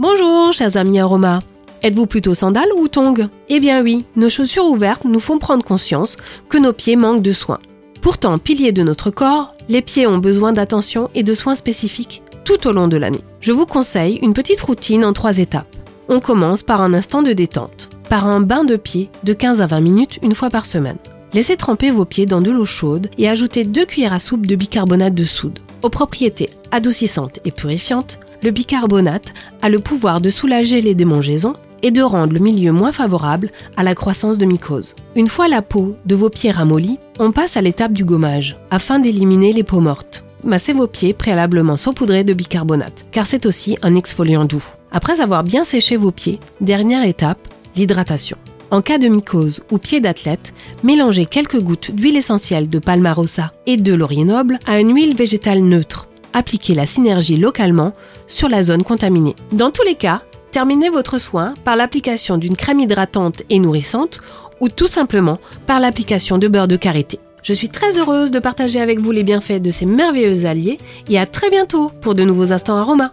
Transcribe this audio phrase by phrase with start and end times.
[0.00, 1.40] Bonjour, chers amis Aroma.
[1.82, 3.28] Êtes-vous plutôt sandales ou tongs?
[3.48, 6.16] Eh bien oui, nos chaussures ouvertes nous font prendre conscience
[6.48, 7.58] que nos pieds manquent de soins.
[8.00, 12.68] Pourtant, piliers de notre corps, les pieds ont besoin d'attention et de soins spécifiques tout
[12.68, 13.24] au long de l'année.
[13.40, 15.74] Je vous conseille une petite routine en trois étapes.
[16.08, 19.66] On commence par un instant de détente, par un bain de pieds de 15 à
[19.66, 20.98] 20 minutes une fois par semaine.
[21.34, 24.54] Laissez tremper vos pieds dans de l'eau chaude et ajoutez 2 cuillères à soupe de
[24.54, 25.58] bicarbonate de soude.
[25.82, 29.32] Aux propriétés adoucissantes et purifiantes, le bicarbonate
[29.62, 33.84] a le pouvoir de soulager les démangeaisons et de rendre le milieu moins favorable à
[33.84, 34.96] la croissance de mycoses.
[35.14, 38.98] Une fois la peau de vos pieds ramollie, on passe à l'étape du gommage, afin
[38.98, 40.24] d'éliminer les peaux mortes.
[40.44, 44.64] Massez vos pieds préalablement saupoudrés de bicarbonate, car c'est aussi un exfoliant doux.
[44.90, 47.38] Après avoir bien séché vos pieds, dernière étape,
[47.76, 48.38] l'hydratation.
[48.70, 50.52] En cas de mycose ou pied d'athlète,
[50.84, 55.60] mélangez quelques gouttes d'huile essentielle de palmarosa et de laurier noble à une huile végétale
[55.60, 56.06] neutre.
[56.34, 57.94] Appliquez la synergie localement
[58.26, 59.36] sur la zone contaminée.
[59.52, 60.20] Dans tous les cas,
[60.52, 64.20] terminez votre soin par l'application d'une crème hydratante et nourrissante
[64.60, 67.18] ou tout simplement par l'application de beurre de karité.
[67.42, 70.76] Je suis très heureuse de partager avec vous les bienfaits de ces merveilleux alliés
[71.08, 73.12] et à très bientôt pour de nouveaux instants aromas.